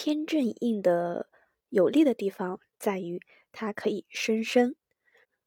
[0.00, 1.28] 偏正印的
[1.70, 4.76] 有利的地方在于它可以生身。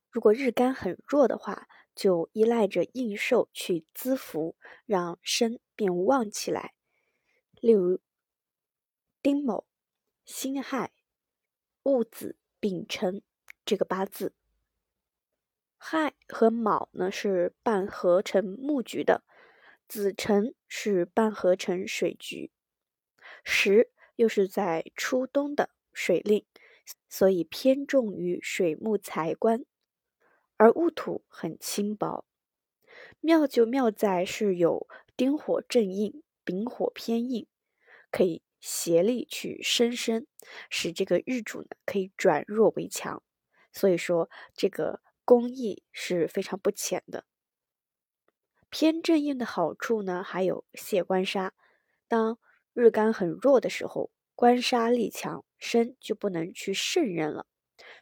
[0.09, 6.73] 如果日干很弱的话，就依赖着应受去滋福，让身变旺起来。
[7.61, 8.01] 例如
[9.21, 9.65] 丁卯、
[10.25, 10.91] 辛亥、
[11.83, 13.21] 戊子、丙辰
[13.63, 14.35] 这个八字。
[15.77, 19.23] 亥和卯呢是半合成木局的，
[19.87, 22.51] 子辰是半合成水局，
[23.45, 26.45] 时又是在初冬的水令，
[27.09, 29.65] 所以偏重于水木财官。
[30.57, 32.25] 而戊土很轻薄，
[33.19, 37.47] 妙就妙在是有丁火正印、丙火偏印，
[38.11, 40.27] 可以协力去生生，
[40.69, 43.23] 使这个日主呢可以转弱为强。
[43.73, 47.25] 所以说这个工艺是非常不浅的。
[48.69, 51.53] 偏正印的好处呢，还有泄官杀。
[52.07, 52.37] 当
[52.73, 57.45] 日干很弱的时候，官杀力强，身就不能去胜任了。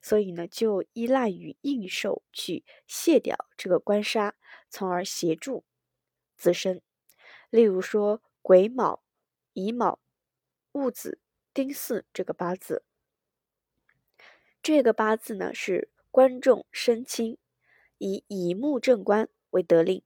[0.01, 4.35] 所以呢，就依赖于应受去卸掉这个官杀，
[4.69, 5.63] 从而协助
[6.37, 6.81] 自身。
[7.49, 9.03] 例如说癸卯、
[9.53, 9.99] 乙卯、
[10.73, 11.19] 戊子、
[11.53, 12.83] 丁巳这个八字，
[14.61, 17.37] 这个八字呢是官重身轻，
[17.97, 20.03] 以乙木正官为得令，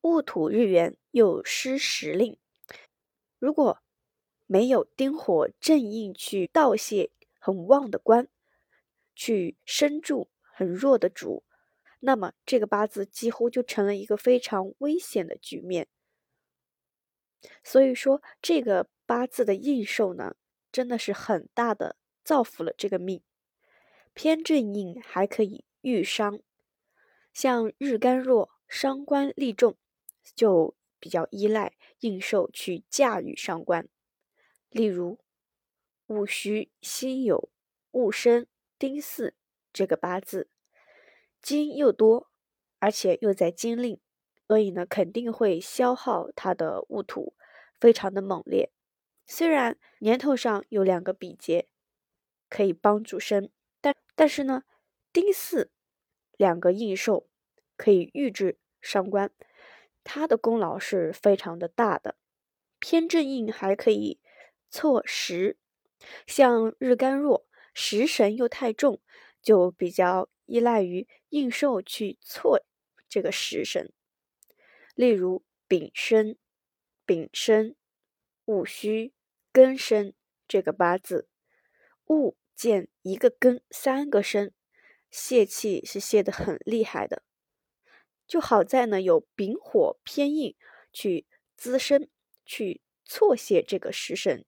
[0.00, 2.38] 戊土日元又失时令。
[3.38, 3.80] 如果
[4.46, 8.28] 没有丁火正印去盗泄很旺的官。
[9.18, 11.42] 去生助很弱的主，
[12.00, 15.88] 那么这个八字几乎就成了一个非常危险的局面。
[17.64, 20.36] 所以说，这个八字的应受呢，
[20.70, 23.22] 真的是很大的造福了这个命。
[24.12, 26.38] 偏正印还可以遇伤，
[27.32, 29.78] 像日干弱、伤官力重，
[30.34, 30.76] 就
[31.06, 33.88] 比较依赖应受去驾驭伤官。
[34.70, 35.20] 例如
[36.08, 37.50] 戊戌、辛酉、
[37.92, 38.48] 戊申。
[38.78, 39.32] 丁巳
[39.72, 40.50] 这个八字，
[41.40, 42.30] 金又多，
[42.78, 43.98] 而且又在金令，
[44.46, 47.34] 所以呢，肯定会消耗它的戊土，
[47.80, 48.70] 非常的猛烈。
[49.26, 51.70] 虽然年头上有两个比劫
[52.50, 53.48] 可以帮助生，
[53.80, 54.64] 但但是呢，
[55.10, 55.70] 丁巳
[56.36, 57.26] 两个应受
[57.78, 59.32] 可以预制伤官，
[60.06, 62.16] 它的功劳是非常的大的。
[62.78, 64.20] 偏正印还可以
[64.70, 65.58] 错时，
[66.26, 67.46] 像日干弱。
[67.78, 69.02] 食神又太重，
[69.42, 72.64] 就比较依赖于应受去错
[73.06, 73.92] 这个食神。
[74.94, 76.38] 例如丙申、
[77.04, 77.76] 丙申、
[78.46, 79.12] 戊戌、
[79.52, 80.14] 庚申
[80.48, 81.28] 这个八字，
[82.06, 84.54] 戊见一个庚三个申，
[85.10, 87.22] 泄气是泄的很厉害的。
[88.26, 90.56] 就好在呢有丙火偏硬
[90.92, 91.26] 去
[91.56, 92.08] 滋生，
[92.44, 94.44] 去错泄这个食神。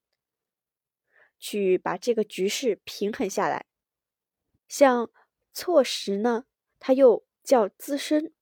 [1.41, 3.67] 去把这个局势平衡下来，
[4.67, 5.09] 像
[5.55, 6.47] 错食呢，
[6.81, 8.33] 它又叫滋生